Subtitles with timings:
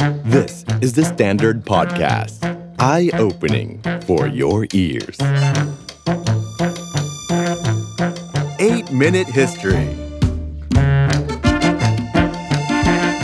[0.00, 2.40] This is the Standard Podcast.
[2.78, 5.18] Eye-opening for your ears.
[8.58, 9.88] 8-Minute History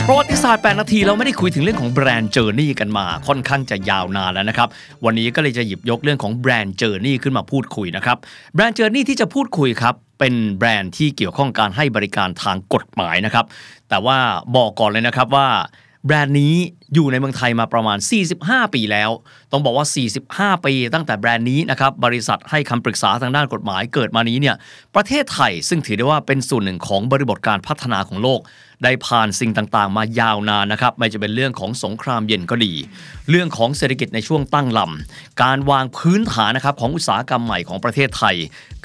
[0.07, 4.69] ประวัติศาสตร์ 8 นาทีเราไม่ได้คุยถึงเรื่องของ brand journey กันมาค่อนข้างจะยาวนานแล้วนะครับ
[5.05, 8.17] วันนี้ก็เลยจะหยิบยกเรื่องของ brand journey ขึ้นมาพูดคุยนะครับ
[8.53, 13.45] brand journey ที่จะพูดคุยครับเป็นแบรนด์ที่เกี่ยวข้องการให้บริการทางกฎหมายนะครับ
[13.89, 14.17] แต่ว่า
[14.55, 15.47] บอกก่อนเลยนะครับว่า
[16.05, 16.55] แบรนด์นี้
[16.93, 17.97] อยู่ในเมืองไทยมาประมาณ
[18.35, 19.09] 45 ปีแล้ว
[19.51, 24.55] ต้องบอกว่า 45 ปีตั้งแต่แบรนด์นี้นะครับ บริษัทให้คำปรึกษาทางด้านกฎหมายเกิดมานี้เนี่ย
[24.95, 28.41] ประเทศไทยซึ่งถือได้ว่าเป็นส่วนหนึ่งของบริบทการพัฒนาของโลก
[28.83, 32.73] ได้ผ่านสิ่งต่างๆ มายาวนานนะครับ ไม่จะเป็นเรื่องของสงครามเย็นก็ดี
[33.29, 38.35] เรื่องของเศรษฐกิจในช่วงตั้งลำ การวางพื้นฐานนะครับของอุตสาหกรรมใหม่ของประเทศไทย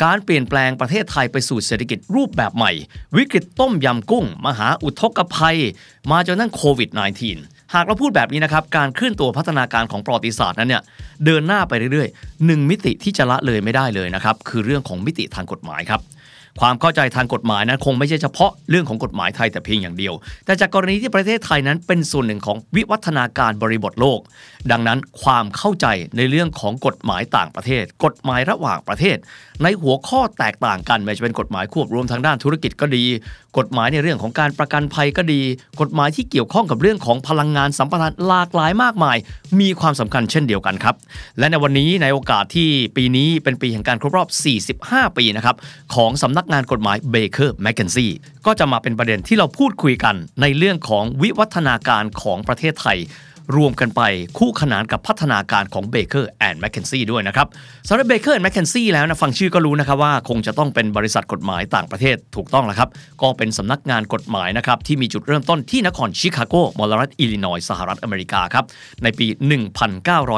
[0.02, 2.72] การเปลี่ยนแปลงประเทศไทยไปสู่เศรษฐกิจรูปแบบใหม่
[3.16, 5.58] วิกฤตต้มยำกุ้ง มหาอุทกภัย
[6.10, 10.82] มาจนทั้งโควิด -19 หากเราพูดแบบนี้นะครับการเคลื่อนตัวพัฒนาการของประวัติศาสตร์นั้นเนี่ย
[11.24, 16.00] เดินหน้าไปเรื่อยๆหนึ่งมิติที่จะละเลยไม่ได้เลยนะครับคือเรื่องของมิติทางกฎหมายครับ
[16.61, 20.14] ความเข้าใจทางกฎหมายนั้นคงไม่ใช่เฉพาะเรื่องของกฎหมายไทยแต่เพียงอย่างเดียว
[20.45, 24.20] แต่จากกรณีที่ประเทศไทยนั้นเป็นส่วนหนึ่งของวิวัฒนาการบริบทโลก
[24.70, 25.86] ดังนั้นความเข้าใจ
[26.17, 29.17] ในเรื่องของกฎหมายต่างประเทศ กฎหมายระหว่างประเทศ
[29.62, 33.05] ในหัวข้อแตกต่างกันไม่ว่าจะเป็นกฎหมายควบรวมทางด้านธุรกิจก็ดี
[33.59, 35.41] กฎหมายในเรื่องของการประกันภัยก็ดี
[35.81, 39.16] กฎหมายที่เกี่ยวข้องกับเรื่องของพลังงานสัมปทานหลากหลายมากมาย
[39.61, 40.94] มีความสำคัญเช่นเดียวกันครับ
[41.39, 44.28] และในวันนี้ในโอกาสที่ปีนี้เป็นปีแห่งการครบรอบ
[44.78, 45.56] 45 ปีนะครับ
[45.94, 48.12] ของสำนักงานกฎหมายเบเกอร์แมคเคนซี่
[48.46, 52.98] ก็จะมาเป็นประเด็นที่เราพูดคุยกันในเรื่องของวิวัฒนาการของประเทศไทย
[53.56, 54.02] รวมกันไป
[54.38, 57.46] คู่ขนานกับพัฒนาการของ Baker and McKenzie ด้วยนะครับ
[57.88, 62.88] สำหรับ Baker and McKenzie แล้วนะฟังชื่อก็รู้นะครับว่าคงจะต้องเป็นบริษัทกฎหมายต่างประเทศถูกต้องแล้วครับ
[63.22, 68.64] ก็เป็นสำนักงานกฎหมายนะครับที่มีจุดเริ่มต้นที่นครชิคาโกมลรัฐอิลลินอยสหรัฐอเมริกาครับ
[69.02, 69.26] ในปี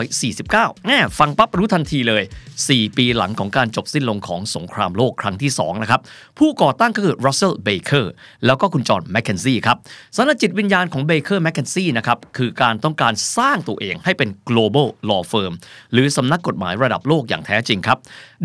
[0.09, 2.23] 1949แน่ฟังปั๊บรู้ทันทีเลย
[2.61, 6.01] 4 ปีหลังของการจบสิ้นลงของสงครามโลกครั้งที่2นะครับ
[6.39, 8.05] ผู้ก่อตั้งก็คือ Russell Baker
[8.47, 9.77] แล้วก็คุณจอห์นแมคเคนซี่ครับ
[10.17, 15.53] สารจิตวิญญาณของ Baker m c k e n z i e นะครับคือการต้องการสร้างตัวเองให้เป็น global law firm
[15.93, 17.99] หรือสำนักกฎหมายระดับโลกอย่างแท้จริงครับ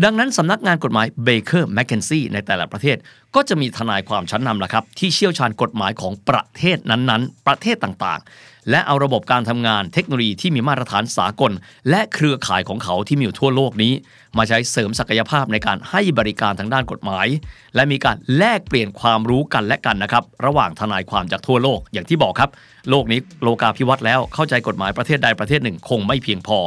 [0.04, 2.96] ดังนั้นสำนักงานกฎหมาย Baker m c k e n z i e ในแต่ละประเทศ
[3.34, 11.52] ก็จะมีทนายความชั้นนำละครับ ที่เชี่ยวชาญกฎหมายของประเทศนั้นๆ ประเทศต่างๆ และเอาระบบการทำงานเทคโนโลยีที่มีมาตรฐานสากล
[11.90, 13.92] และเครือข่ายของเขาที่มีอยู่ทั่วโลกนี้
[14.38, 17.26] มาใช้เสริมศักยภาพในการให้บริการทางด้านกฎหมาย
[17.74, 22.50] และมีการแลกเปลี่ยนความรู้กันและกันนะครับ ระหว่างทนายความจากทั่วโลกอย่างที่บอกครับ
[22.90, 26.58] โลกนี้โลกาภิวัตน์แล้วเข้าใจกฎหมายประเทศใดประเทศหนึ่งคงไม่เพียงพอ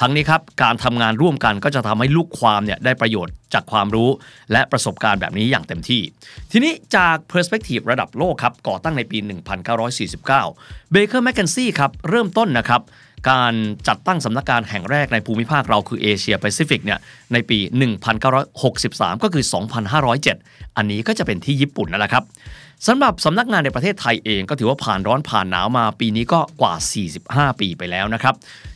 [0.00, 4.10] ทั้งนี้ครับการทำงานร่วมกันก็จะทำให้ลูกความเนี่ยได้ประโยชน์จากความรู้
[4.52, 6.02] และประสบการณ์แบบนี้อย่างเต็มที่
[6.52, 9.18] ทีนี้จาก perspective ระดับโลกครับก่อตั้งในปี
[10.26, 12.82] 1949 Baker McKenzie ครับเริ่มต้นนะครับ
[13.30, 13.54] การ
[13.88, 16.98] จัดตั้งสำนักงานแห่งแรกในภูมิภาคเราคือเอเชียแปซิฟิกเนี่ย
[17.32, 17.58] ในปี
[18.40, 19.44] 1963 ก็คือ
[20.10, 22.24] 2507 อันนี้ก็จะเป็นที่ญี่ปุ่นนั่นแหละครับ
[22.86, 26.74] สำหรับสำนักงานในประเทศไทยเองก็ถือว่าผ่านร้อนผ่านหนาวมาปีนี้ก็กว่า
[27.16, 28.34] 45 ปีไปแล้วนะครับ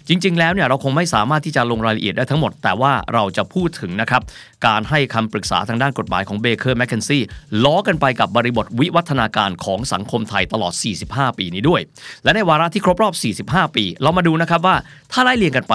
[0.08, 4.22] จริง ๆ แล้วเนี่ยเราคงไม่สามารถที่จะลงรายละเอียดได้ทั้งหมด แต่ว่าเราจะพูดถึงนะครับ
[4.66, 7.22] การให้คำปรึกษาทางด้านกฎหมายของเบเกอร์แมคเคนซี่
[7.64, 10.72] ล้อกันไปกับบริบทวิวัฒนาการของสังคมไทยตลอด
[11.06, 11.80] 45 ปีนี้ด้วย
[12.24, 13.14] และในวาระที่ครบรอบ
[13.50, 14.76] 45 ปี เรามาดููนะครับว่า
[15.12, 15.74] ถ้าไล่เรียงกันไป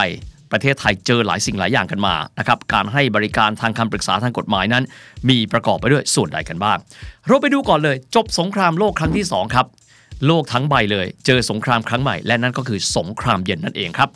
[0.51, 4.83] ประเทศไทยเจอหลายสิ่งหลายอย่างกันมานะครับการให้บริการทางคำปรึกษาทางกฎหมายนั้น
[5.29, 6.77] มีประกอบไปด้วยส่วนใดกันบ้าง
[7.27, 9.65] เราไปดูก่อนเลย จบสงครามโลกครั้งที่ 2 ครับ
[10.27, 14.09] โลกทั้งใบเลย เจอสงครามครั้งใหม่ และนั่นก็คือสงครามเย็นนั่นเองครับ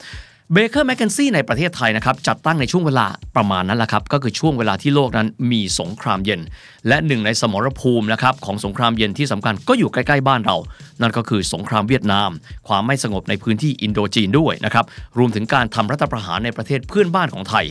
[0.53, 6.41] Baker McKenzie ในประเทศไทยนะครับจัดตั้งในช่วงเวลาประมาณนั้นแหละครับก็คือช่วงเวลาที่โลกนั้นมีสงครามเย็น
[6.87, 10.57] และหนึ่งในสมรภูมินะครับของสงครามเย็นที่สำคัญก็อยู่ใกล้ๆบ้านเรา
[11.01, 12.29] นั่นก็คือสงครามเวียดนาม
[12.67, 14.85] ความไม่สงบในพื้นที่อินโดจีนด้วยนะครับ
[15.17, 17.65] รวมถึงการทำรัฐประหารในประเทศเพื่อนบ้านของไทย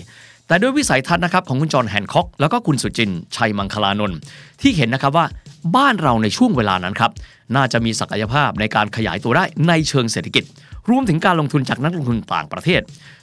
[0.47, 4.19] แต่ด้วยวิสัยทัศน์นะครับของคุณจอห์นแฮนค็อก แล้วก็คุณสุจินชัยมังคลานนท์
[4.61, 5.27] ที่เห็นนะครับว่า
[5.77, 7.13] บ้านเราในช่วงเวลานั้นครับ
[7.57, 10.45] น่าจะมีศักยภาพในการขยายตัวได้ในเชิงเศรษฐกิจ
[10.91, 12.83] รวมถึงการลงทุนจากนักลงทุนต่างประเทศ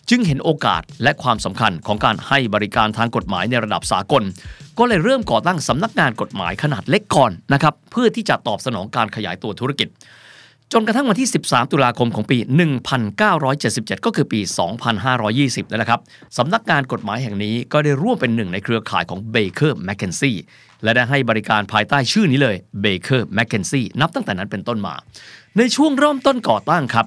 [0.10, 4.24] จึงเห็นโอกาสและความสำคัญของการให้บริการทางกฎหมายในระดับสากล
[4.80, 9.89] ก็เลยเริ่มก่อตั้งสำนักงานกฎหมายขนาดเล็กก่อนนะครับเพื่อที่จะตอบสนองการขยายตัวธุรกิจ
[10.74, 12.38] จนกระทั่งวันที่ 13 ตุลาคมของปี
[13.22, 14.39] 1977 ก็คือปี
[15.06, 16.01] 2520นั่นแหละครับ
[16.38, 20.38] สำนักงานกฎหมายแห่งนี้ก็ได้ร่วมเป็นหนึ่งในเครือข่ายของ Baker McKenzie
[20.84, 24.95] และได้ให้บริการภายใต้ชื่อนี้เลย Baker McKenzie นับตั้งแต่นั้นเป็นต้นมา
[25.57, 27.06] ในช่วงเริ่มต้นก่อตั้งครับ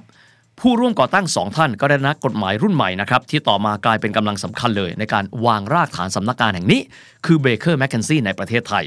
[0.61, 6.81] ผู้ร่วมก่อตั้งสองท่านก็ได้นักกฎหมายรุ่นใหม่นะครับที่ต่อมากลายเป็นกำลังสำคัญเลย ในการวางรากฐานสำนักงานแห่งนี้
[7.25, 8.83] คือ Baker McKenzie ในประเทศไทย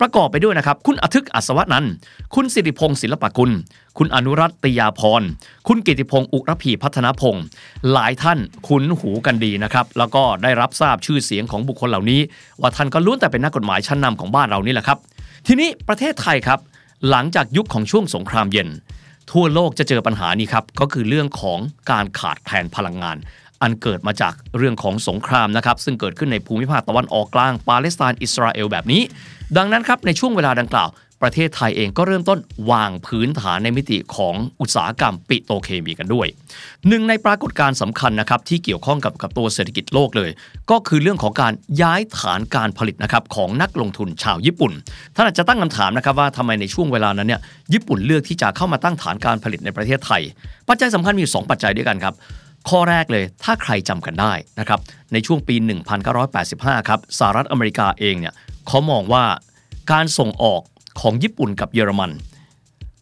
[0.00, 1.86] ประกอบไปด้วยนะครับ คุณอธึกอัศวานันท์
[2.34, 3.50] คุณสิริพงศ์ศิลปกุล
[3.98, 5.22] คุณอนุรัตติยาพร
[5.68, 7.44] คุณกิติพงศ์อุรพีพัฒนพงศ์
[7.92, 8.38] หลายท่าน
[8.68, 12.20] คุ้นหูกันดีนะครับแล้วก็ได้รับทราบชื่อเสียงของบุคคลเหล่านี้
[12.60, 14.98] ว่าท่านก็ล้วนแต่เป็นนักกฎหมายชั้นนำของบ้านเรานี่แหละครับ
[15.46, 16.60] ทีนี้ประเทศไทยครับ
[17.10, 18.68] หลังจากยุคของช่วงสงครามเย็น
[19.30, 21.58] ทั่วโลกจะเจอปัญหานี้ครับ ก็คือเรื่องของ
[21.90, 23.16] การขาดแคลนพลังงาน
[23.62, 29.02] อันเกิดมาจากเรื่องของสงครามนะครับ ซึ่งเกิดขึ้นในภูมิภาคตะวันออกกลางปาเลสไตน์อิสราเอลแบบนี้
[29.56, 30.88] ดังนั้นครับในช่วงเวลาดังกล่าว
[31.22, 32.38] ประเทศไทยเองก็เริ่มต้น
[32.70, 36.26] วางพื้นฐานในมิติของอุตสาหกรรมปิโตรเคมีกันด้วย
[36.88, 40.30] หนึ่งในปรากฏการณ์สำคัญนะครับที่เกี่ยวข้องกับกับตัวเศรษฐกิจโลกเลย
[40.70, 41.52] ก็คือเรื่องของการ
[41.82, 44.72] ย้ายฐานการผลิตนะครับของนักลงทุนชาวญี่ปุ่น
[45.14, 47.40] ท่านอาจจะตั้งคำถามนะครับว่าทำไมในช่วงเวลานั้นเนี่ย
[47.72, 50.22] ญี่ปุ่นเลือกที่จะเข้ามาตั้งฐานการผลิตในประเทศไทย
[50.68, 52.14] ปัจจัยสำคัญมีอยู่สองปัจจัยด้วยกันครับ
[52.68, 54.80] ข้อแรกเลยถ้าใครจำกันได้นะครับ
[55.12, 55.56] ในช่วงปี
[56.22, 58.34] 1985 ครับสหรัฐอเมริกาเองเนี่ย
[58.68, 59.24] เขามองว่า
[59.92, 60.60] การส่งออก
[61.00, 62.12] ของญี่ปุ่นกับเยอรมัน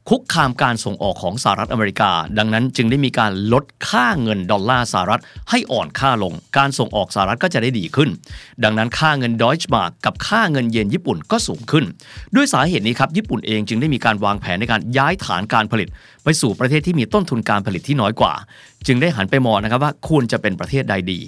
[0.09, 8.11] คุกคามการส่งออกของสหรัฐอเมริกา ดังนั้นจึงได้มีการลดค่าเงินดอลลาร์สหรัฐให้อ่อนค่าลง การส่งออกสหรัฐก็จะได้ดีขึ้น
[8.65, 11.85] ดังนั้นค่าเงินดอยช์มาร์กกับค่าเงินเยนญี่ปุ่นก็สูงขึ้น
[12.35, 15.89] ด้วยสาเหตุนี้ครับญี่ปุ่นเองจึงได้มีการวางแผนในการย้ายฐานการผลิต
[16.25, 18.33] ไปสู่ประเทศที่มีต้นทุนการผลิตที่น้อยกว่า
[18.87, 21.21] จึงได้หันไปมองนะครับว่าควรจะเป็นประเทศใดดี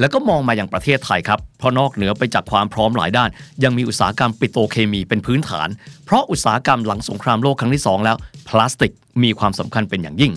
[0.00, 3.28] แล้วก็มองมาอย่างประเทศไทยครับ เพราะนอกเหนือไปจากความพร้อมหลายด้าน
[3.64, 5.68] ยังมีอุตสาหกรรมปิโตเคมีเป็นพื้นฐาน
[6.04, 8.16] เพราะอุตสาหกรรมหลังสงครามโลกครั้งที่ 2 แล้ว
[8.48, 8.92] พลาสติก
[9.22, 10.32] มีความสำคัญเป็นอย่างยิ่ง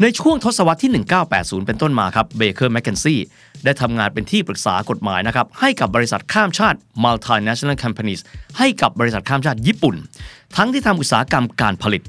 [0.00, 3.20] ในช่วงทศวรรษที่ 1980 เป็นต้นมาครับเบเกอร์แมคเคนซี่
[3.64, 8.20] ได้ทำงานเป็นที่ปรึกษากฎหมายนะครับให้กับบริษัทข้ามชาติ multinational companies
[8.58, 9.96] ให้กับบริษัทข้ามชาติญี่ปุ่น
[10.56, 12.02] ทั้งที่ทำอุตสาหกรรมการผลิต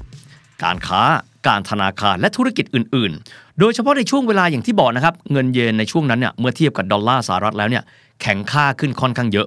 [0.62, 1.02] การค้า
[1.48, 7.82] การธนาคารและธุรกิจอื่น ๆ โดยเฉพาะในช่วงเวลาอย่างที่บอกนะครับ เงินเยนในช่วงนั้นเนี่ยเมื่อเทียบกับดอลลาร์สหรัฐแล้วเนี่ย
[8.22, 9.46] แข็งค่าขึ้นค่อนข้างเยอะ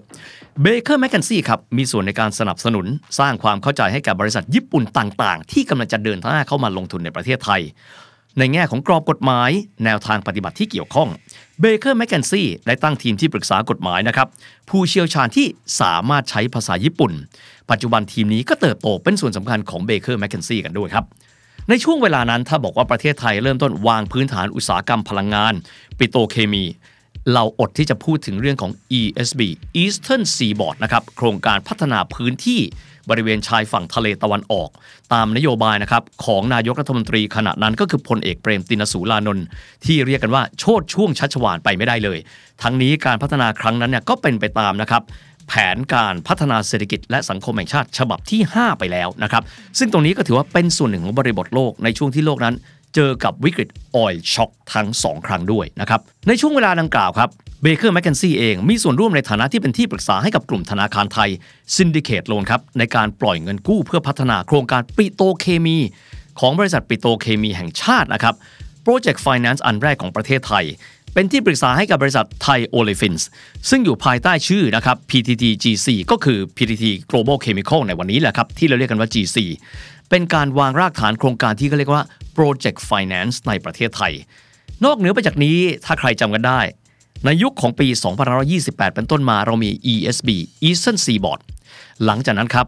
[0.62, 2.86] Baker McKenzie ครับมีส่วนในการสนับสนุน
[3.20, 7.62] สร้างความเข้าใจให้กับบริษัทญี่ปุ่นต่าง ๆ ที่กำลังจะเดินหน้าเข้ามาลงทุนในประเทศไทย
[8.40, 9.50] ในแง่ของกรอบกฎหมาย
[9.86, 11.10] แนวทางปฏิบัติที่เกี่ยวข้อง
[11.60, 14.28] Baker McKenzie ได้ตั้งทีมที่ปรึกษากฎหมายนะครับ
[14.70, 15.46] ผู้เชี่ยวชาญที่
[15.82, 17.12] สามารถใช้ภาษาญี่ปุ่น
[17.72, 21.06] ปัจจุบันทีมนี้ก็เติบโตเป็นส่วนสำคัญของเบเกอร์แมคเคนซี่กันด้วยครับ
[21.70, 25.54] ในช่วงเวลานั้นถ้าบอกว่าประเทศไทยเริ่มต้นวางพื้นฐานอุตสาหกรรมพลังงาน
[25.98, 26.66] ปิโตรเคมี
[27.34, 29.42] เราอดที่จะพูดถึงเรื่องของ ESB
[29.82, 32.62] Eastern Seaboard นะครับโครงการพัฒนาพื้นที่
[33.10, 34.70] บริเวณชายฝั่งทะเลตะวันออก
[35.14, 39.46] ตามนโยบายนะครับของนายกรัฐมนตรีขณะนั้นก็คือพลเอกเปรมตินสูรานนท์
[39.86, 42.20] ที่เรียกกันว่าโชดช่วงชัชวานไปไม่ได้เลย
[42.64, 45.02] ทั้งนี้การพัฒนาครั้งนั้นเนี่ยก็เป็นไปตามนะครับ
[45.54, 49.44] แผนการพัฒนาเศรษฐกิจและสังคมแห่งชาติ ฉบับที่ 5 ไปแล้วนะครับ
[49.78, 52.56] ซึ่งตรงนี้ก็ถือว่าเป็นส่วนหนึ่งของบริบทโลกในช่วงที่โลกนั้น
[52.96, 57.30] เจอกับวิกฤต Oil Shock ทั้ง 2 ครั้งด้วยนะครับในช่วงเวลาดังกล่าวครับ
[57.62, 61.30] Baker McKenzie เองมีส่วนร่วมในฐานะที่เป็นที่ปรึกษาให้กับกลุ่มธนาคารไทย
[61.76, 65.78] Syndicated Loan ครับในการปล่อยเงินกู้เพื่อพัฒนาโครงการปิโตรเคมี
[66.40, 68.36] ของบริษัทปิโตรเคมีแห่งชาตินะครับ
[68.84, 70.66] Project Finance อันแรกของประเทศไทย
[71.14, 73.28] เป็นที่ปรึกษาให้กับบริษัทไทยโอเลฟินส์
[73.70, 79.38] ซึ่งอยู่ภายใต้ชื่อนะครับ PTT GC ก็คือ PTT Global Chemical ในวันนี้แหละครับ ที่เราเรียกกันว่า GC
[80.10, 82.04] เป็นการวางรากฐานโครงการที่เขาเรียกว่า
[82.38, 84.14] Project Finance ในประเทศไทย
[84.86, 86.60] นอกเหนือไปจากนี้ถ้าใครจำกันได้
[87.26, 87.88] ในยุคของปี
[88.42, 90.30] 2528 เป็นต้นมาเรามี ESB
[90.68, 91.42] Eastern Seaboard
[92.06, 92.68] หลังจากนั้นครับ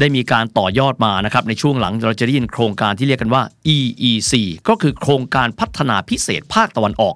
[0.00, 3.42] ได้มีการต่อยอดมานะครับในช่วงหลังเราจะได้ยินโครงการที่เรียกกันว่า
[3.74, 4.32] EEC
[4.68, 7.14] ก็คือโครงการพัฒนาพิเศษภาคตะวันออก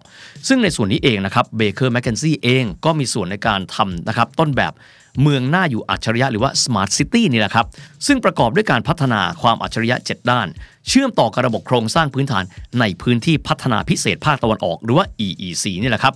[0.48, 4.72] ซึ่งในส่วนนี้เองนะครับ Baker McKenzie เองก็มีส่วนในการทำนะครับต้นแบบ
[5.22, 7.66] เมืองน่าอยู่อัจฉริยะหรือว่า Smart City นี่แหละครับ
[8.06, 10.48] ซึ่งประกอบด้วยการพัฒนาความอัจฉริยะ 7 ด้าน
[10.88, 12.44] เชื่อมต่อกับระบบโครงสร้างพื้นฐาน
[12.80, 16.14] ในพื้นที่พัฒนาพิเศษภาคตะวันออก หรือว่า EEC นี่แหละครับ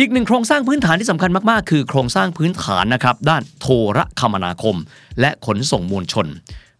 [0.00, 4.76] อีกหนึ่งโครงสร้างพื้นฐานที่สำคัญมาก ๆ คือโครงสร้างพื้นฐานนะครับ ด้านโทรคมนาคม
[5.20, 6.26] และขนส่งมวลชน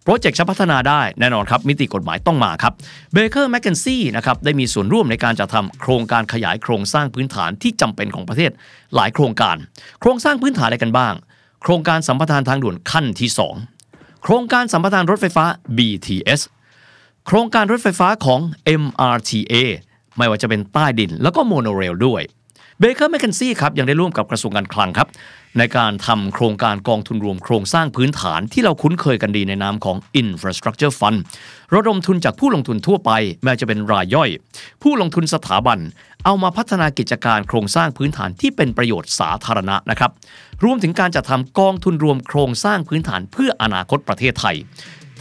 [0.04, 2.72] project จะพัฒนาได้แน่นอนครับ มิติกฎหมายต้องมาครับ
[3.12, 8.50] Baker McKenzie นะครับได้มีส่วนร่วมในการจัดทำโครงการขยายโครงสร้างพื้นฐานที่จำเป็นของประเทศ
[8.94, 9.56] หลายโครงการ
[10.00, 11.14] โครงสร้างพื้นฐานอะไรกันบ้าง
[11.62, 13.30] โครงการสัมปทานทางด่วนขั้นที่
[13.76, 15.44] 2 โครงการสัมปทานรถไฟฟ้า
[15.78, 16.40] BTS
[17.26, 18.40] โครงการรถไฟฟ้าของ
[18.82, 19.54] MRTA
[20.16, 22.22] ไม่ว่าจะเป็นใต้ดินแล้วก็โมโนเรลด้วย
[22.80, 25.08] Baker McKenzie ครับยังได้ร่วมกับกระทรวงการคลังครับ
[25.58, 31.18] ในการทำโครงการกองทุนรวมโครงสร้างพื้นฐานที่เราคุ้นเคยกันดีในนามของ Infrastructure Fund
[31.74, 33.10] ระดมทุนจากผู้ลงทุนทั่วไป
[33.44, 34.30] แม้จะเป็นรายย่อย
[34.82, 35.78] ผู้ลงทุนสถาบัน
[36.24, 40.10] เอามาพัฒนากิจการโครงสร้างพื้นฐานที่เป็นประโยชน์สาธารณะนะครับ
[40.64, 44.56] รวมถึงการจัดทำกองทุนรวมโครงสร้างพื้นฐานเพื่ออนาคตประเทศไทย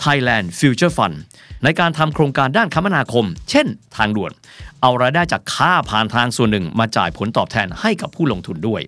[0.03, 1.15] Thailand Future Fund
[1.63, 4.31] ในการทำโครงการด้านคมนาคม เช่น ทางด่วน
[4.81, 8.81] เอารายได้จากค่าผ่านทางส่วนหนึ่งมาจ่ายผลตอบแทนให้กับผู้ลงทุนด้วย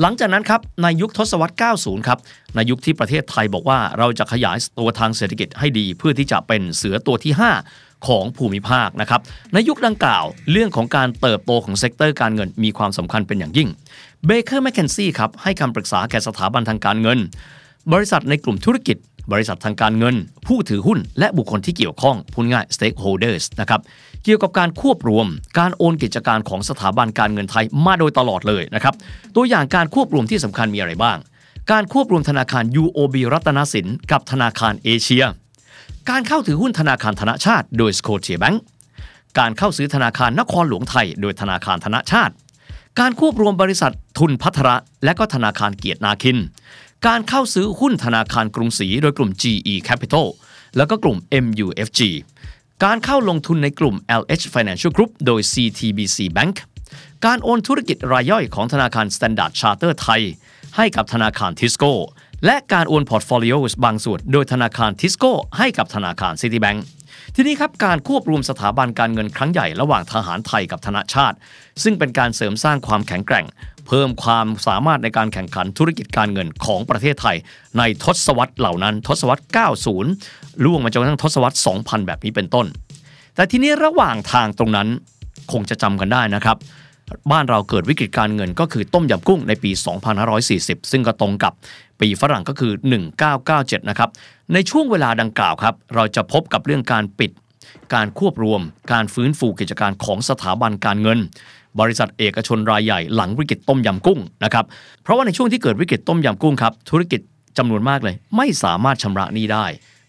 [0.00, 2.18] หลังจากนั้นครับในยุคทศวรรษ 90 ครับ
[2.54, 7.32] ในยุคที่ประเทศไทยบอกว่าเราจะขยายตัวทางเศรษฐกิจให้ดี เพื่อที่จะเป็นเสือตัวที่
[7.70, 9.20] 5 ของภูมิภาคนะครับ
[9.52, 13.68] ในยุคดังกล่าวเรื่องของการเติบโตของ sector การเงินมีความสำคัญเป็นอย่างยิ่ง
[14.26, 17.18] Baker McKenzie ครับให้คำปรึกษาแก่สถาบันทางการเงิน
[17.92, 18.96] บริษัทในกลุ่มธุรกิจ
[19.32, 20.14] บริษัททางการเงิน
[20.46, 23.80] ผู้ถือหุ้น และบุคคลที่เกี่ยวข้องพูดง่าย stakeholders นะครับ
[24.24, 25.26] เกี่ยวกับการควบรวม
[25.58, 28.94] การโอนกิจการของสถาบันการเงินไทยมาโดยตลอดเลยนะครับ
[29.36, 31.18] ตัวอย่างการควบรวมที่สำคัญมีอะไรบ้าง
[31.72, 35.24] การควบรวมธนาคาร UOB รัตนสินกับธนาคารเอเชีย
[36.10, 38.62] การเข้าถือหุ้นธนาคารธนชาติ โดยสโคเชียแบงก์
[39.38, 42.34] การเข้าซื้อธนาคารนครหลวงไทย โดยธนาคารธนชาติ
[43.00, 46.38] การควบรวมบริษัททุนพัทระและก็ธนาคารเกียรตินาคิน
[47.08, 50.26] การเข้าซื้อหุ้นธนาคารกรุงศรีโดยกลุ่ม GE Capital
[50.76, 52.00] แล้วก็กลุ่ม MUFG
[52.84, 56.56] การเข้าลงทุนในกลุ่ม LH Financial Group โดย CTBC Bank
[57.26, 60.22] การโอนธุรกิจรายย่อยของธนาคาร Standard Chartered ไทย
[60.76, 61.92] ให้กับธนาคารทิสโก้
[62.46, 63.54] และการโอน portfolio
[63.84, 66.78] บางส่วนโดยธนาคารทิสโก้ให้กับธนาคาร Citibank
[67.34, 71.36] ทีนี้ครับการควบรวมสถาบันการเงินครั้งใหญ่ระหว่างทหารไทยกับธนาชาติ
[71.82, 73.46] ซึ่งเป็นการเสริมสร้างความแข็งแกร่ง
[73.86, 77.36] เพิ่มความสามารถในการแข่งขันธุรกิจการเงินของประเทศไทย
[77.78, 79.42] ในทศวรรษเหล่านั้น ทศวรรษ
[80.02, 82.66] 90 ล่วงมาจนกระทั่งทศวรรษ 2000 แบบนี้เป็นต้น
[83.34, 84.88] แต่ทีนี้ระหว่างทางตรงนั้น
[85.52, 86.56] คงจะจำกันได้นะครับ
[87.30, 89.70] บ้านเราเกิดวิกฤตการเงินก็คือต้มยำกุ้งในปี
[90.30, 91.52] 2540 ซึ่งก็ตรงกับ
[92.00, 92.72] ปีฝรั่งก็คือ
[93.30, 94.10] 1997 นะครับ
[94.52, 97.30] ในช่วงเวลาดังกล่าวครับ เราจะพบกับเรื่องการปิด
[97.94, 98.60] การควบรวม
[98.92, 101.18] การฟื้นฟูกิจการของสถาบันการเงิน
[101.80, 104.64] บริษัทเอกชนรายใหญ่หลังวิกฤตต้มยำกุ้งนะครับ
[105.02, 107.20] เพราะว่าในช่วงที่เกิดวิกฤตต้มยำกุ้งครับธุรกิจ
[107.58, 109.66] จำนวนมากเลย ไม่สามารถชำระหนี้ได้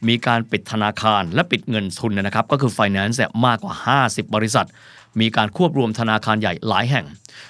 [0.07, 3.73] มีการปิดธนาคารและปิดเงินทุนนะครับก็คือ finance เนี่ยมากกว่า
[4.05, 4.67] 50 บริษัท
[5.19, 7.05] มีการควบรวมธนาคารใหญ่หลายแห่ง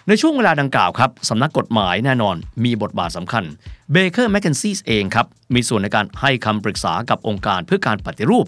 [0.08, 3.43] ในช่วงเวลาดังกล่าวครับสำนักกฎหมายแน่นอนมีบทบาทสำคัญ
[3.91, 8.46] เบเกอร์แมคเคนซีเองครับมีส่วนในการให้คำปรึกษากับองค์การเพื่อการปฏิรูป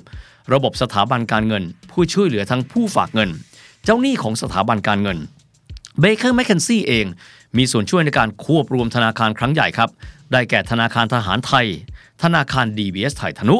[0.53, 3.29] ระบบสถาบันการเงิน ผู้ช่วยเหลือทั้งผู้ฝากเงิน
[3.83, 5.17] เจ้าหนี้ของสถาบันการเงิน
[5.99, 7.05] Baker McKenzie เอง
[7.57, 9.89] มีส่วนช่วยในการควบรวมธนาคารครั้งใหญ่ครับ
[10.31, 11.67] ได้แก่ธนาคารทหารไทย
[12.23, 13.57] ธนาคาร DBS ไทยธนุ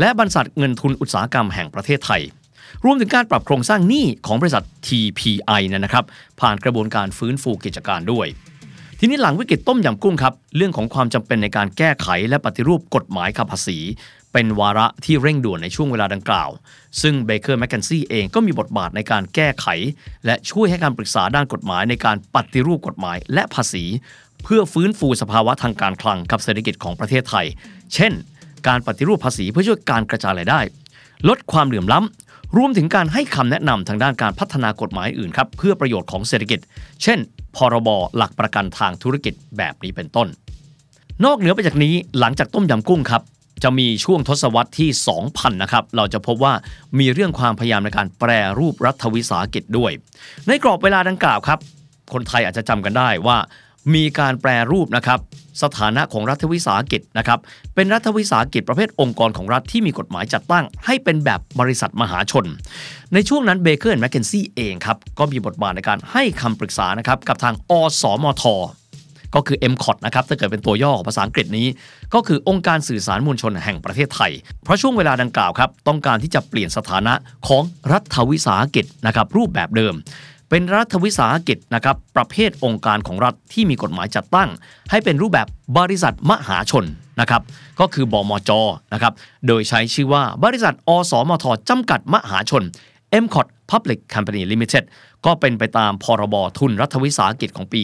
[0.00, 2.22] และบริษัทเงินทุนอุตสาหกรรมแห่งประเทศไทย
[2.84, 6.04] รวมถึงการปรับโครงสร้างหนี้ของบริษัท TPI นะครับ
[6.40, 8.26] ผ่านกระบวนการฟื้นฟูกิจการด้วย
[8.98, 13.78] ทีนี้หลังวิกฤตต้มยำกุ้งครับ เรื่องของความจำเป็นในการแก้ไขและปฏิรูปกฎหมายภาษี
[14.38, 16.50] เป็นวาระที่เร่งด่วนในช่วงเวลาดังกล่าว
[17.02, 19.66] ซึ่ง Baker McKenzie เองก็มีบทบาทในการแก้ไข
[20.26, 23.84] และช่วยให้การปรึกษาด้านกฎหมายในการปฏิรูปกฎหมายและภาษี
[24.42, 27.46] เพื่อฟื้นฟูสภาวะทางการคลังกับเศรษฐกิจของประเทศไทย
[27.94, 28.12] เช่น
[28.68, 30.60] การปฏิรูปภาษีเพื่อช่วยการกระจายรายได้
[31.28, 36.60] ลดความเหลื่อมล้ำรวมถึงการให้คำแนะนำทางด้านการพัฒนากฎหมายอื่นครับเพื่อประโยชน์ของเศรษฐกิจ
[37.02, 37.18] เช่น
[37.56, 40.28] พรบหลักประกันทางธุรกิจแบบนี้เป็นต้น
[41.24, 43.22] นอกเหนือไปจากนี้หลังจากต้มยำกุ้งครับ
[43.62, 44.90] จะมีช่วงทศวรรษที่
[45.26, 46.52] 2000 นะครับ เราจะพบว่า
[46.98, 49.92] มีเรื่องความพยายามในการแปรรูปรัฐวิสาหกิจด้วย
[50.46, 51.58] ในกรอบเวลาดังกล่าวครับ
[52.12, 53.36] คนไทยอาจจะจำกันได้ว่า
[53.94, 55.18] มีการแปรรูปนะครับ
[55.62, 57.38] สถานะของรัฐวิสาหกิจนะครับ
[57.74, 62.46] เป็นรัฐวิสาหกิจประเภทองค์กรของรัฐที่มีกฎหมายจัดตั้ง ให้เป็นแบบบริษัทมหาชน
[63.14, 68.44] ในช่วงนั้น Baker McKenzie เองครับ ก็มีบทบาทในการให้คำปรึกษานะครับกับทางอสมท
[69.34, 71.66] ก็คือ m c o t นะครับถ้าเกิดเป็นตัวย่อของภาษาอังกฤษนี้
[72.14, 74.32] ก็คือองค์การสื่อสารมวลชนแห่งประเทศไทย
[74.64, 77.14] เพราะช่วงเวลาดังกล่าวครับต้องการที่จะเปลี่ยนสถานะ
[77.48, 79.94] ของรัฐวิสาหกิจนะครับรูปแบบเดิม
[80.50, 84.48] เป็นรัฐวิสาหกิจนะครับประเภทองค์การของรัฐที่มีกฎหมายจัดตั้ง
[84.90, 85.46] ให้เป็นรูปแบบ
[85.78, 86.84] บริษัทมหาชน
[87.20, 87.42] นะครับ
[87.80, 88.50] ก็คือบมจ
[88.92, 89.12] นะครับ
[89.46, 92.64] โดยใช้ชื่อว่าบริษัท อสมทจำกัดมหาชน
[93.22, 94.84] m c o t Public Company Limited
[95.26, 97.82] ก็เป็นไปตามพรบทุนรัฐวิสาหกิจของปี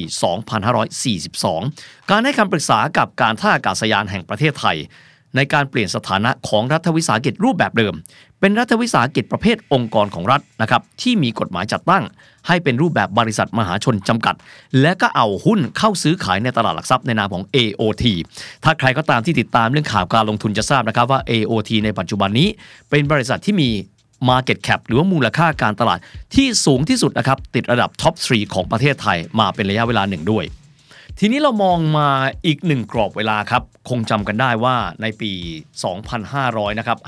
[1.44, 4.76] 2542 การให้คำปรึกษากับการท่าอากาศยานแห่งประเทศไทย
[5.36, 7.94] ในการเปลี่ยนสถานะของรัฐวิสาหกิจรูปแบบเดิม
[8.40, 12.04] เป็นรัฐวิสาหกิจประเภทองค์กรของรัฐนะครับที่มีกฎหมายจัดตั้ง
[12.48, 14.34] ให้เป็นรูปแบบบริษัทมหาชนจำกัด
[14.80, 18.04] และก็เอาหุ้นเข้าซื้อขายในตลาดหลักทรัพย์ในนามของ AOT
[18.64, 22.48] ถ้าใครก็ตามที่ติดตามเรื่องข่าวการลงทุนจะทราบนะครับว่า AOT ในปัจจุบันนี้
[22.90, 23.68] เป็นบริษัทที่มี
[24.28, 25.98] Market Cap หรือว่ามูลค่าการตลาด
[26.34, 30.44] ที่สูงที่สุดนะครับติดระดับท็อป 3 ของประเทศไทยมาเป็นระยะเวลาหนึ่งด้วย
[31.18, 32.08] ทีนี้เรามองมา
[32.46, 35.32] อีกหนึ่งกรอบเวลาครับคงจำกันได้ว่าในปี
[36.06, 36.98] 2500นะครับ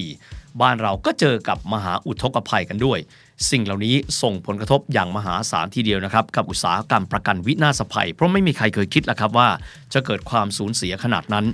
[0.00, 2.98] 54 บ้านเราก็เจอกับมหาอุทกภัยกันด้วย
[3.50, 9.48] สิ่งเหล่านี้ส่งผลกระทบอย่างมหาศาลทีเดียวนะครับ กับอุตสาหกรรมประกันวินาศภัย เพราะไม่มีใครเคยคิดล้วครับว่า
[9.94, 11.44] จะเกิดความสูญเสียขนาดนั้น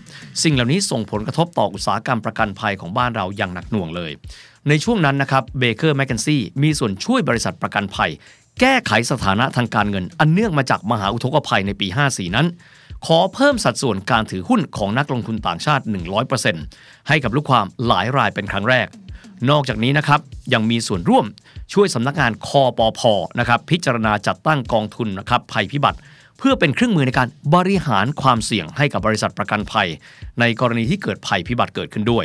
[0.43, 4.13] สิ่งเหล่านี้ส่งผลกระทบต่ออุตสาหกรรมประกันภัยของบ้านเราอย่างหนักหน่วงเลย
[4.69, 8.11] ในช่วงนั้นนะครับ Baker McKenzie มีส่วนช่วยบริษัทประกันภัย
[8.61, 12.47] แก้ไขสถานะทางการเงิน อันเนื่องมาจากมหาอุทกภัยในปี 54 นั้น
[13.07, 15.85] ขอเพิ่มสัดส่วนการถือหุ้นของนักลงทุนต่างชาติ
[16.47, 18.87] 100%ให้กับลูกความหลายรายเป็นครั้งแรก
[19.51, 20.21] นอกจากนี้นะครับ
[20.53, 21.27] ยังมีส่วนร่วม
[21.73, 23.01] ช่วยสำนักงานคอปอพ
[23.39, 25.99] นะครับพิจารณาจัดตั้งกองทุนนะครับภัยพิบัติ
[26.39, 29.89] เพื่อเป็นเครื่องมือในการบริหารความเสี่ยงให้กับบริษัทประกันภัย
[30.41, 32.25] ในกรณีที่เกิดภัยพิบัติเกิดขึ้นด้วย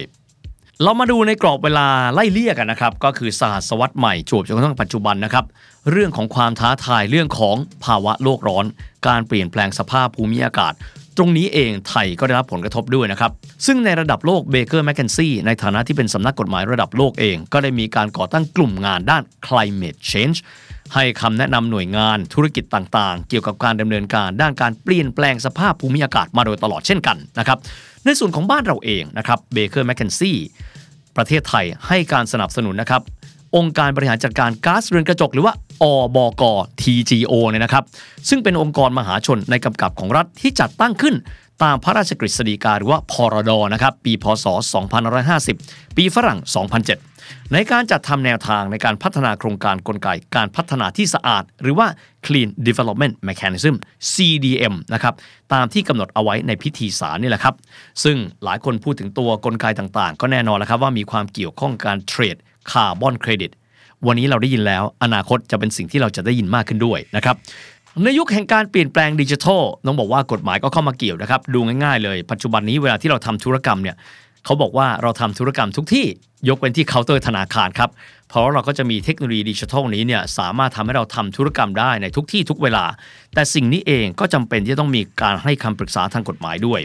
[0.84, 5.46] เรามาดูในกรอบเวลาไล่เลี่ยกันนะครับก็คือสหัสวรรษใหม่จวบจนกระทั่งปัจจุบันนะครับ
[5.92, 7.56] เรื่องของความท้าทายเรื่องของ
[7.86, 8.66] ภาวะโลกร้อน
[9.08, 10.74] การเปลี่ยนแปลงสภาพภูมิอากาศ
[11.18, 13.32] ตรงนี้เองไทยก็ได้รับผลกระทบด้วยนะครับ
[13.66, 20.38] ซึ่งในระดับโลกเบเกอร์แมคเคนซี่ในฐานะที่เป็นสำนักกฎหมายระดับโลกเอง ก็ได้มีการก่อตั้งกลุ่มงานด้าน climate change
[20.94, 27.58] ให้คำแนะนำหน่วยงานธุรกิจต่างๆ เกี่ยวกับการดำเนินการด้านการเปลี่ยนแปลงสภาพภูมิอากาศมาโดยตลอดเช่นกันนะครับ
[28.06, 30.38] ในส่วนของบ้านเราเองนะครับเบเกอร์แมคเคนซี่
[31.18, 33.02] ประเทศไทยให้การสนับสนุนนะครับ
[33.56, 35.84] องค์การบริหารจัดการก๊าซเรือนกระจก หรือว่าอ
[36.16, 36.44] บก
[36.82, 37.84] TGO เนี่ยนะครับ
[38.30, 41.16] ซึ่งเป็นองค์กรมหาชนในกำกับของรัฐที่จัดตั้งขึ้น
[41.64, 44.46] ตามพระราชกฤษฎีกาหรือว่าพรดนะครับ ปี พศ
[45.22, 46.40] 2550 ปีฝรั่ง
[46.96, 51.88] 2007 ในการจัดทำแนวทางในการพัฒนาโครงการกลไกการพัฒนาที่สะอาด หรือว่า
[52.26, 53.76] Clean Development Mechanism
[54.14, 55.14] CDM นะครับ
[55.54, 57.56] ตามที่กำหนดเอาไว้ในพิธีสารนี่แหละครับ
[58.04, 62.38] ซึ่งหลายคนพูดถึงตัวกลไกต่างๆ ก็แน่นอนแล้วครับว่ามีความเกี่ยวข้องการเทรด
[62.72, 63.52] คาร์บอนเครดิต
[64.08, 67.36] วันนี้เราได้ยินแล้ว อนาคตจะเป็นสิ่งที่เราจะได้ยินมากขึ้นด้วยนะครับ
[68.04, 73.96] ในยุคแห่งการเปลี่ยนแปลงดิจิทัลต้องบอกว่ากฎหมายก็เข้ามาเกี่ยวนะครับ ดูง่ายๆเลย ปัจจุบันนี้เวลาที่เราทำธุรกรรมเนี่ย
[74.46, 76.06] เขาบอกว่าเราทำธุรกรรมทุกที่
[76.50, 77.90] ยกเว้นที่เคาน์เตอร์ธนาคารครับ
[78.30, 82.86] เพราะเราก็จะมีเทคโนโลยีดิจิทัลนี้เนี่ยสามารถทำให้เราทำธุรกรรมได้ในทุกที่ทุกเวลา
[83.34, 86.80] แต่สิ่งนี้เองก็จำเป็นที่จะต้องมีการให้คำปรึกษาทางกฎหมายด้วย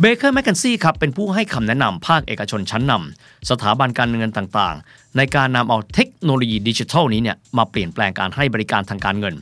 [0.00, 9.34] Baker McKenzie ครับเป็นผู้ให้คำแนะนำภาคเอกชนชั้นนำสถาบันการเงินต่างๆ ในการนำเอาเทคโนโลยีดิจิทัลนี้เนี่ยมาเปลี่ยนแปลงการให้บริการทางการเงิน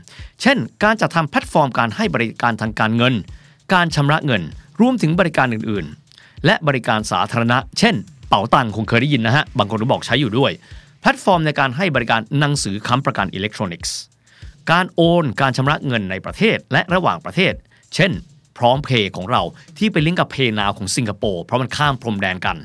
[0.42, 3.14] เช่น การจัดทำแพลตฟอร์มการให้บริการทางการเงิน
[3.72, 4.42] การชำระเงิน
[4.80, 6.09] รวมถึงบริการอื่นๆ
[6.46, 7.94] และบริการสาธารณะ เช่น
[8.28, 10.52] เป๋าตังคงเคยได้ยินนะฮะ บางคนก็บอกใช้อยู่ด้วย
[11.00, 13.96] แพลตฟอร์มในการให้บริการหนังสือค้ำประกันอิเล็กทรอนิกส์
[14.70, 17.52] การโอน การชำระเงินในประเทศและระหว่างประเทศ
[17.94, 18.12] เช่น
[18.58, 19.42] พร้อมเพย์ของเรา
[19.78, 22.58] ที่ไปลิงก์กับ PayNow ของสิงคโปร์เพราะมันข้ามพรมแดนกัน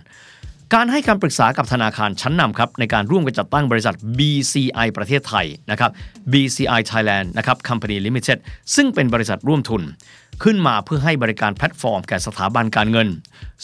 [0.73, 5.91] การให้คำปรึกษากับธนาคารชั้นนำครับในการร่วมกันจัดตั้งบริษัท BCI ประเทศไทยนะครับ
[6.31, 8.37] BCI Thailand นะครับ Company Limited
[8.75, 9.81] ซึ่งเป็นบริษัทร่วมทุน
[10.43, 13.07] ขึ้นมาเพื่อให้บริการแพลตฟอร์มแก่สถาบันการเงิน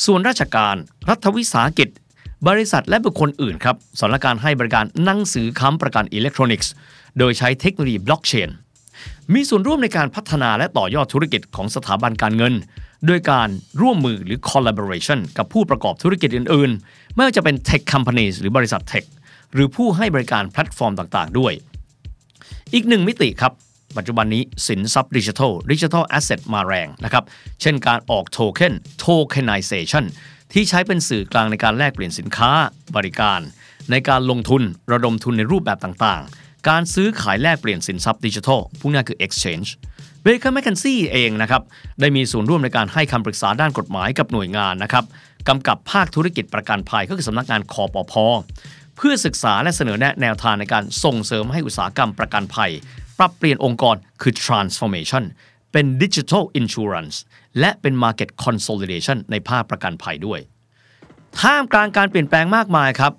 [0.06, 0.76] ส่วนราชการ
[1.10, 1.90] รัฐวิสาหกิจ
[2.48, 6.72] บริษัทและบุคคลอื่นครับสำหรับการให้บริการหนังสือค้ำประกันอิเล็กทรอนิกส์
[7.20, 8.50] โดยใช้เทคโนโลยีบล็อกเชน
[9.34, 12.54] มีส่วนร่วมในการพัฒนาและต่อยอดธุรกิจของสถาบันการเงิน
[13.08, 13.50] โดยการ
[13.82, 19.06] ร่วมมือหรือ collaboration กับผู้ประกอบธุรกิจอื่น ๆ ไม่ว่าจะเป็น tech companies หรือบริษัท tech
[19.54, 21.54] หรือผู้ให้บริการแพลตฟอร์มต่าง ๆ ด้วย
[22.74, 23.54] อีกหนึ่งมิติครับ
[23.98, 27.24] ปัจจุบันนี้สินทรัพย์ดิจิทัล digital asset มาแรงนะครับ
[27.62, 28.74] เช่นการออกโทเค็น
[29.04, 30.06] tokenization
[30.54, 32.52] ที่ใช้เป็นสื่อกลางในการแลกเปลี่ยนสินค้า
[32.96, 33.40] บริการ
[33.92, 39.70] ในการลงทุนระดมทุนในรูปแบบต่างๆ การซื้อขายแลกเปลี่ยนสินทรัพย์ดิจิทัลพวกนี้คือ exchange
[40.22, 41.62] Baker McKenzie เองนะครับ
[42.00, 45.06] ได้มีส่วนร่วมในการให้คำปรึกษาด้านกฎหมายกับหน่วยงานนะครับ
[45.48, 48.14] กำกับภาคธุรกิจประกันภัยก็คือสำนักงานคอปพ
[48.98, 52.72] เพื่อศึกษาและเสนอแนะแนวทางในการส่งเสริมให้อุตสาหกรรมประกันภัย
[53.24, 55.24] ปรับเปลี่ยนองค์กรคือ transformation
[55.72, 57.16] เป็น digital insurance
[57.60, 60.40] และเป็น market consolidation ในภาคประกันภัยด้วย
[61.40, 63.14] ท่ามกลางการเปลี่ยนแปลงมากมายครับ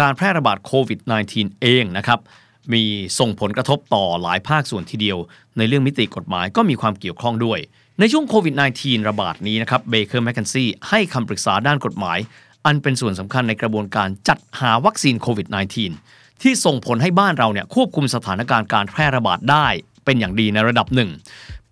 [0.00, 2.20] การแพร่ระบาดโควิด -19 เองนะครับ
[2.72, 2.82] มี
[3.18, 5.18] ส่งผลกระทบต่อหลายภาคส่วนทีเดียว
[5.58, 7.58] ในเรื่องมิติกฎหมายก็มีความเกี่ยวข้องด้วย
[8.00, 12.18] ในช่วงโควิด -19 ระบาดนี้นะครับ Baker McKenzie ให้คำปรึกษาด้านกฎหมาย
[12.64, 19.66] อันเป็นส่วนสำคัญในกระบวนการจัดหาวัคซีนโควิด -19 ที่ส่งผลให้บ้านเราเนี่ยควบคุมสถานการณ์การแพร่ระบาดได้
[20.04, 21.10] เป็นอย่างดีในระดับหนึ่ง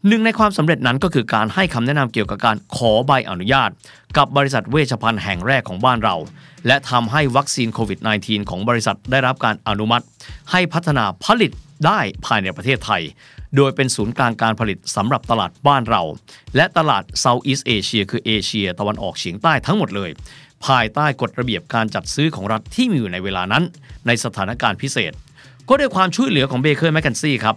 [0.09, 3.71] หนึ่งในความสำเร็จนั้นก็คือการให้คำแนะนำเกี่ยวกับการขอใบอนุญาต
[4.17, 6.17] กับบริษัทเวชภัณฑ์แห่งแรกของบ้านเรา
[6.67, 10.05] และทำให้วัคซีนโควิด -19 ของบริษัทได้รับการอนุมัติ
[10.51, 11.51] ให้พัฒนาผลิต
[11.87, 13.03] ได้ภายในประเทศไทย
[13.57, 16.03] โดยเป็นศูนย์กลางการผลิตสำหรับตลาดบ้านเรา
[16.57, 20.11] และตลาด Southeast Asia คือเอเชีย ตะวันออกเฉียงใต้ทั้งหมดเลย
[20.67, 23.65] ภายใต้กฎระเบียบการจัดซื้อของรัฐที่มีอยู่ในเวลานั้น
[24.07, 25.13] ในสถานการณ์พิเศษ
[25.69, 27.57] ก็ด้วยความช่วยเหลือของ Baker McKenzie ครับ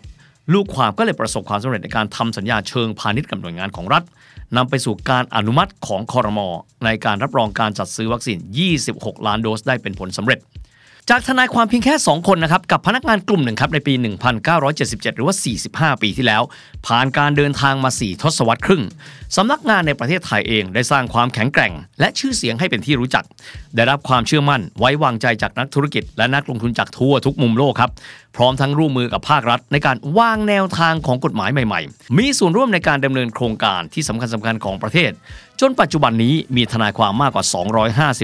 [0.54, 4.04] ลูกความก็เลยประสบความสำเร็จในการทำสัญญาเชิงพาณิชย์กับหน่วยงานของรัฐ
[4.58, 6.48] นำไปสู่การอนุมัติของคอรมอ
[6.86, 8.38] ในการรับรองการจัดซื้อวัคซีน
[8.82, 10.40] 26 ล้านโดสได้เป็นผลสำเร็จ
[11.12, 13.94] จากทนายความเพียงแค่ 2 คนนะครับกับพนักงานกลุ่มหนึ่งครับในปี
[14.56, 15.36] 1977 หรือว่า
[15.94, 16.42] 45 ปีที่แล้ว
[16.88, 18.84] ผ่านการเดินทางมา 4 ทศวรรษครึ่ง
[19.36, 23.24] สำนักงานในประเทศไทยเองได้สร้างความแข็งแกร่ง และชื่อเสียงให้เป็นที่รู้จัก
[23.76, 27.92] ได้รับความเชื่อมั่นไว้วางใจจากนักธุรกิจ และนักลงทุนจากทั่วทุกมุมโลกครับ
[28.36, 35.12] พร้อมทั้งร่วมมือกับภาครัฐ ในการวางแนวทางของกฎหมายใหม่ ๆ มีส่วนร่วมในการดำเนินโครงการที่สำคัญสคัญๆของประเทศ
[35.62, 37.46] จนปัจจุบันนี้มีทนายความมากกว่า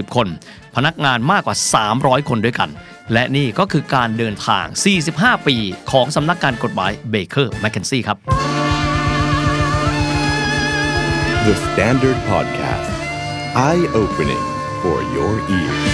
[0.08, 0.28] 250 คน
[0.76, 1.56] พนักงานมากกว่า
[1.92, 2.70] 300 คนด้วยกัน
[3.12, 4.66] และนี่ก็คือการเดินทาง
[5.06, 5.56] 45 ปี
[5.90, 8.18] ของสำนักงานกฎหมายเบเกอร์แมคเคนซี่ครับ
[11.46, 12.92] The Standard Podcast.
[13.68, 14.44] Eye opening
[14.82, 15.93] for your ears.